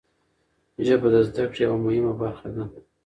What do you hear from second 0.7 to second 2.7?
ژبه د زده کړې یوه مهمه برخه ده.